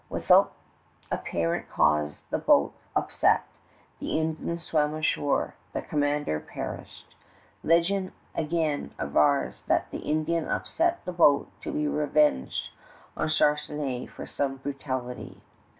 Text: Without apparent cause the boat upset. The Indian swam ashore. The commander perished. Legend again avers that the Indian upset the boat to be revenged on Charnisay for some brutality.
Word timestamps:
Without 0.09 0.53
apparent 1.11 1.69
cause 1.69 2.23
the 2.31 2.39
boat 2.39 2.73
upset. 2.95 3.43
The 3.99 4.17
Indian 4.17 4.57
swam 4.57 4.95
ashore. 4.95 5.53
The 5.73 5.83
commander 5.83 6.39
perished. 6.39 7.15
Legend 7.63 8.11
again 8.33 8.95
avers 8.99 9.61
that 9.67 9.91
the 9.91 9.99
Indian 9.99 10.47
upset 10.47 11.05
the 11.05 11.11
boat 11.13 11.49
to 11.61 11.71
be 11.71 11.87
revenged 11.87 12.71
on 13.15 13.27
Charnisay 13.27 14.07
for 14.09 14.25
some 14.25 14.57
brutality. 14.57 15.39